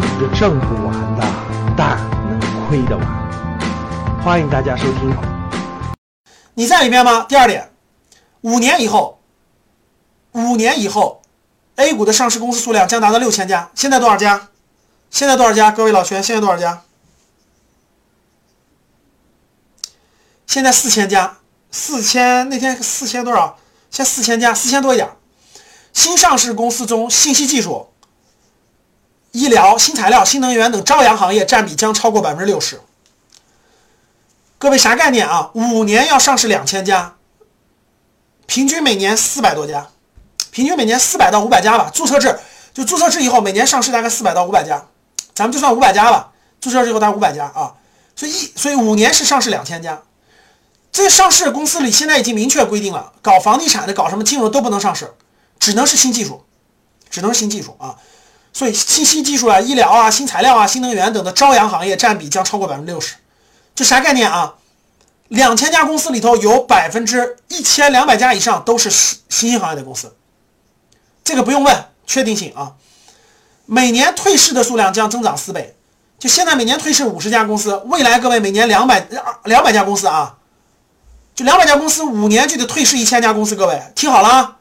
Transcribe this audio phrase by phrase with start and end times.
[0.00, 1.22] 盘子挣不完的，
[1.76, 4.22] 但能亏得完。
[4.24, 5.14] 欢迎大家收听。
[6.54, 7.26] 你在里面吗？
[7.28, 7.70] 第二点，
[8.40, 9.20] 五年以后，
[10.32, 11.20] 五年以后
[11.76, 13.70] ，A 股的上市公司数量将达到六千家。
[13.74, 14.48] 现在多少家？
[15.10, 15.70] 现在多少家？
[15.70, 16.82] 各位老学员，现在多少家？
[20.46, 21.36] 现在四千家，
[21.70, 23.58] 四千那天四千多少？
[23.90, 25.10] 现在四千家，四千多一点。
[25.92, 27.88] 新上市公司中，信息技术。
[29.32, 32.80] 医疗、新材料、新能源等朝阳行业占比将超过百分之六十。
[34.58, 35.50] 各位啥概念啊？
[35.54, 37.14] 五年要上市两千家，
[38.46, 39.88] 平均每年四百多家，
[40.50, 41.90] 平均每年四百到五百家吧。
[41.94, 42.38] 注册制
[42.74, 44.84] 就注册制以后，每年上市大概四百到五百家，
[45.34, 46.32] 咱们就算五百家吧。
[46.60, 47.74] 注册制以后大概五百家啊，
[48.14, 50.02] 所以一所以五年是上市两千家。
[50.92, 55.14] 这上市公司里现在已经明确规定了，搞房地产的、搞什么金融都不能上市，
[55.58, 56.44] 只能是新技术，
[57.08, 57.96] 只能是新技术啊。
[58.52, 63.14] 所以，信息技术啊、医疗啊、新材料啊、新能源等的朝阳行业占比将超过百分之六十。
[63.76, 64.54] 这啥概念啊？
[65.28, 70.14] 两千家公司里头有百分之一千两百家以上都是新新兴行业的公司。
[71.22, 72.72] 这个不用问，确定性啊。
[73.66, 75.76] 每年退市的数量将增长四倍。
[76.18, 79.06] 就现在每年退市五十家公司，未来各位每年两百
[79.44, 80.36] 两百家公司啊，
[81.36, 83.54] 就两百家公司五年就得退市一千家公司。
[83.54, 84.56] 各位听好了啊，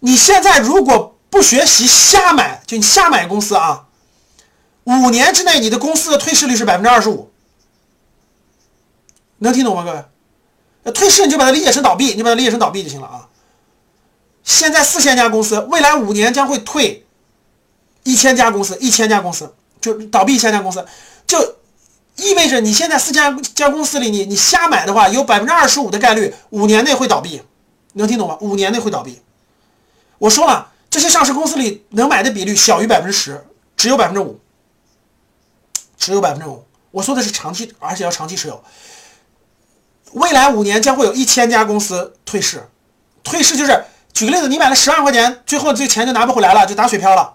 [0.00, 1.13] 你现在如果。
[1.34, 3.88] 不学习瞎买，就你瞎买公司啊！
[4.84, 7.32] 五年之内，你的公司的退市率是百分之二十五，
[9.38, 10.92] 能听懂吗，各位？
[10.92, 13.26] 退市你就把它理解成倒闭，你把它理解成倒闭就行了啊！
[14.44, 17.04] 现在四千家公司，未来五年将会退
[18.04, 20.86] 一千家公司，一千家公司就倒闭一千家公司，
[21.26, 21.56] 就
[22.14, 27.42] 意味着你现在四千家公司里，你你瞎买的话，有百分之二十五的概率五年内会倒闭，
[27.94, 28.38] 能听懂吗？
[28.40, 29.20] 五年内会倒闭，
[30.18, 30.70] 我说了。
[30.94, 33.44] 这些上市公司里能买的比率小于百分之十，
[33.76, 34.38] 只有百分之五，
[35.96, 36.64] 只有百分之五。
[36.92, 38.62] 我说的是长期，而且要长期持有。
[40.12, 42.68] 未来五年将会有一千家公司退市，
[43.24, 47.34] 退市就是举个例子，你买了十万块钱，最后这钱就拿不回来了，就打水漂了，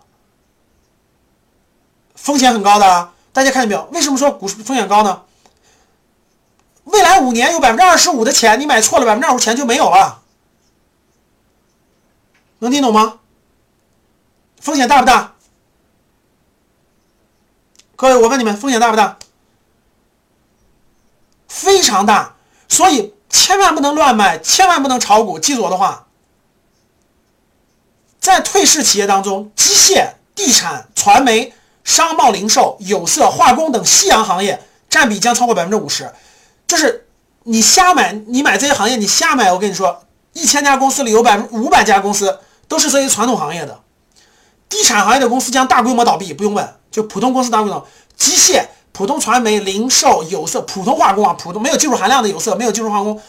[2.15, 3.11] 风险很高的。
[3.33, 3.89] 大家看见没有？
[3.91, 5.23] 为什么说股市风险高呢？
[6.85, 10.21] 未来五年有百分之二十五的钱，你买错了，百分之二十五钱就没有了，
[12.59, 13.19] 能听懂吗？
[14.79, 15.33] 风险大不大？
[17.97, 19.17] 各位，我问你们，风险大不大？
[21.49, 22.37] 非常大，
[22.69, 25.37] 所以千万不能乱买，千万不能炒股。
[25.37, 26.07] 记住我的话，
[28.21, 31.53] 在退市企业当中，机械、地产、传媒、
[31.83, 36.09] 商贸零售、有色、化工等夕阳行业占比将超过百分之五十。
[36.65, 37.09] 就是
[37.43, 43.77] 你瞎买，你买这些行业，你瞎买，我跟你说，一千家公司里有百分五百家公司都是这些传统行业的。
[44.69, 47.85] 地产行业的公司将大规模倒闭，不用问，就普通公司大规模。
[48.15, 53.19] 机械、普通传媒、零售、有色、普通化工啊，普通没有技术含量的有色，没有技术化工，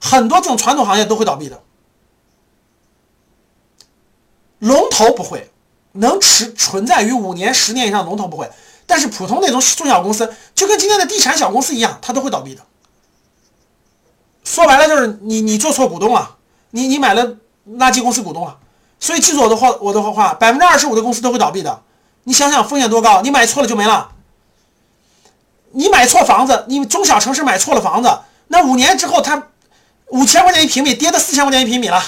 [0.00, 1.62] 很多这种传统行业都会倒闭的。
[4.58, 5.50] 龙头不会，
[5.92, 8.50] 能持存在于五年、十年以上，龙头不会。
[8.86, 12.62] 但是普通那种中小公司，就跟今天的地产小公司一样，它都会倒闭的。
[14.42, 16.36] 说白了就是你你做错股东了，
[16.70, 17.36] 你你买了
[17.68, 18.58] 垃圾公司股东了。
[19.00, 21.82] 所以记住我的话，我的话，百分之二十五的公司都会倒闭的。
[22.24, 23.22] 你想想风险多高？
[23.22, 24.12] 你买错了就没了。
[25.72, 28.18] 你买错房子，你中小城市买错了房子，
[28.48, 29.48] 那五年之后它
[30.08, 32.02] 五千块钱一平米跌到四千块钱一平米了，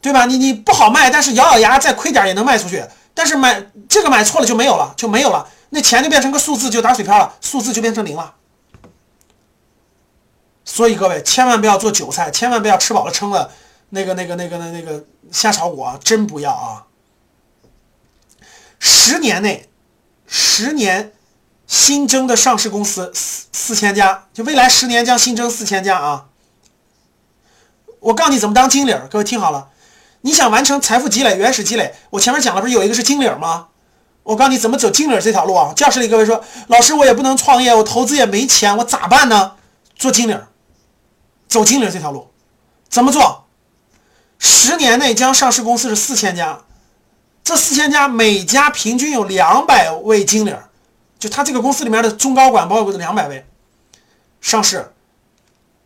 [0.00, 0.24] 对吧？
[0.24, 2.84] 你你不好卖，但是咬咬牙再亏点也能卖出去。
[3.14, 8.34] 但是买这个买错了就没有了，就没有了，那钱就变成个数字，就打水漂了，数字就变成零了。
[10.64, 13.50] 所以各位千万不要做韭菜，千万不要吃饱了撑了。
[13.90, 16.86] 那个、那个、那个、那、那个瞎炒股啊，真不要啊！
[18.78, 19.68] 十年内，
[20.26, 21.12] 十年
[21.66, 26.26] 新增的上市公司四四千家，就未来十年将新增四千家啊！
[28.00, 29.70] 我告诉你怎么当经理，各位听好了，
[30.20, 33.68] 你想完成财富积累、原始积累，我前面讲了，不是有一个是经理吗？
[34.24, 35.72] 我告诉你怎么走经理这条路啊！
[35.74, 39.54] 教室里各位说，老师我也不能创业，我投资也没钱，我咋办呢？
[39.94, 40.36] 做经理，
[41.48, 42.28] 走经理这条路，
[42.88, 43.45] 怎么做？
[44.38, 46.58] 十年内将上市公司是四千家，
[47.42, 50.54] 这四千家每家平均有两百位经理，
[51.18, 53.46] 就他这个公司里面的中高管包括两百位
[54.40, 54.92] 上市，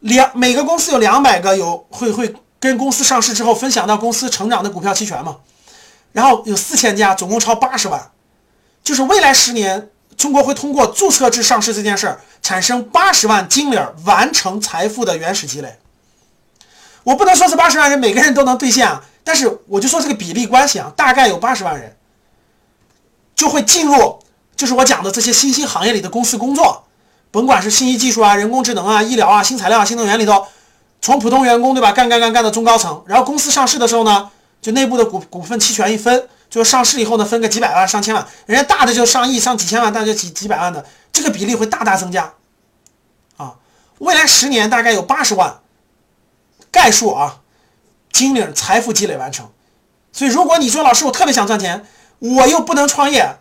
[0.00, 5.36] 两每个公司有两百个有会会跟公司上市之后分享到公司成长的股票期权嘛，
[6.12, 8.10] 然后有四千家，总共超八十万，
[8.82, 15.78] 就是未来十年中国会通过注册制上市这件事儿产生八十万经理完成财富的原始积累。
[17.04, 21.96] 我不能说是八十万人每个人都能兑现啊，但是我就说这个比例关系啊，大概有八十万人
[23.34, 24.18] 就会进入
[24.54, 26.84] 就是我讲的这些新兴行业里的公司工作，
[27.30, 30.46] 甭管是信息技术啊、人工智能啊、医疗啊、新材料啊、新能源里头，
[31.00, 34.30] 从普通员工对吧，干干干干到中高层，然后公司上市的时候呢，
[34.60, 42.34] 就内部的股股份期权一分，就上市以后呢，分个几百万、上千万，人家大的就上亿、上几千万，大就几几百万的，这个比例会大大增加。
[43.38, 43.54] 啊，
[44.00, 45.60] 未来十年大概有八十万
[46.70, 47.40] 概述啊，
[48.12, 49.48] 金领财富积累完成。
[50.12, 51.86] 所以，如果你说老师，我特别想赚钱，
[52.18, 53.36] 我又不能创业，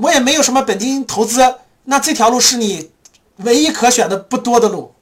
[0.00, 2.90] 我也没有什么本金投资，那这条路是你
[3.36, 4.94] 唯一可选的不多的路。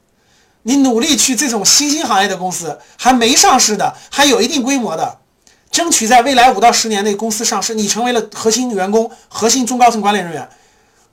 [0.63, 5.17] 你努力去这种新兴行业的公司，还没上市的，还有一定规模的，
[5.71, 10.47] 争取在未来五到十年内公司上市，你成为了核心员工、核心中高层管理人员。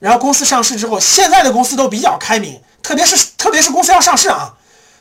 [0.00, 4.54] 然后公司上市之后，现在的公司都比较开明，特别是特别是公司要上市啊，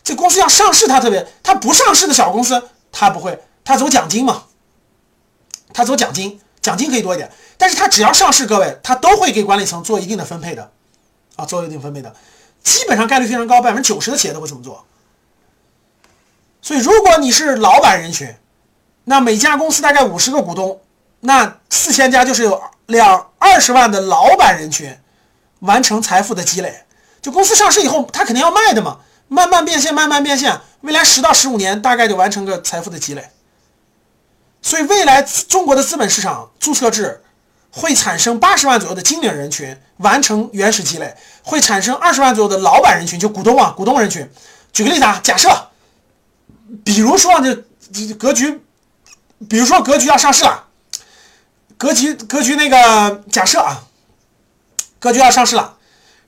[0.07, 4.43] 这公司要上市，它特别，它不上市的小公司，它不会，它走奖金嘛。
[5.73, 10.71] 他走奖金，奖金可以多一点，但是他只要上市，各位他都会给管理层做一定的分配的，
[11.35, 12.15] 啊，做一定分配的，
[12.63, 14.85] 基本上概率非常高，百分之九十的企业都会这么做。
[16.61, 18.33] 所以如果你是老板人群，
[19.03, 20.79] 那每家公司大概五十个股东，
[21.19, 24.97] 那四千家就是有两二十万的老板人群，
[25.59, 26.85] 完成财富的积累。
[27.21, 33.29] 就公司上市以后，他肯定要卖的嘛，慢慢变现，慢慢变现，未来十到十五年大概就完成个财富的积累。
[34.61, 37.23] 所以，未来中国的资本市场注册制
[37.71, 44.29] 会产生八十万左右的金领人群完成原始积累，会产生二十万左右的老板人群，就股东啊，股东人群。
[44.73, 45.49] 举个例子啊，假设，
[46.83, 47.55] 比如说这
[48.15, 48.61] 格局，
[49.47, 50.65] 比如说格局要上市了，
[51.77, 53.83] 格局格局那个假设啊，
[54.99, 55.77] 格局要上市了，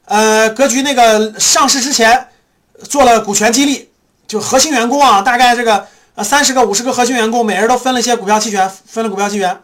[0.06, 2.28] 呃，格局那个上市之前
[2.83, 3.89] 做了股权激励，
[4.27, 6.23] 就核心员工啊，大概这个呃。
[6.23, 9.61] 三十个、五十个核心员工，每人都分了一些股票期权，分了股票期权。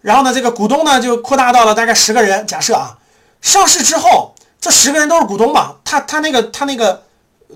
[0.00, 2.46] 然后呢，这个股东呢就扩大到了大概十个人。
[2.46, 2.98] 假设啊，
[3.40, 7.04] 上市之后，这十个人都是股东嘛，他他那个他那个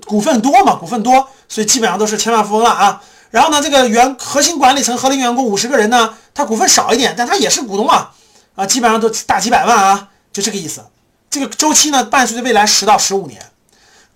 [0.07, 3.03] 股份多嘛，股份多，所以基本上都是千万富翁了啊。
[3.31, 8.13] 然后呢，这个原核心管理层、核心员工五十个人呢，他股份少一点，但他也是股东啊，
[8.55, 10.85] 啊，基本上都大几百万啊，就这个意思。
[11.29, 13.41] 这个周期呢，伴随着未来十到十五年。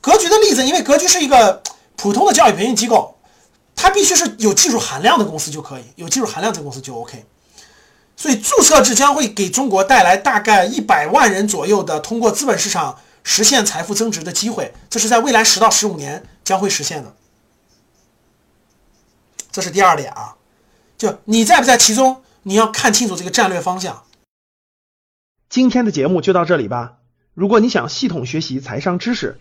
[0.01, 1.63] 格局的例子，因为格局是一个
[1.97, 3.17] 普通的教育培训机构。
[3.77, 7.25] 它必须是有技术含量的公司就可以，有技术含量的公司就 OK。
[8.15, 17.15] 所以注册制将会给中国带来大概一百万人左右的通过资本市场实现财富增值的机会，这是在未来十到十五年将会实现的。
[19.51, 20.37] 这是第二点啊，
[20.99, 24.05] 就你在不在其中，你要看清楚这个战略方向。
[25.49, 26.99] 今天的节目就到这里吧。
[27.33, 29.41] 如果你想系统学习财商知识，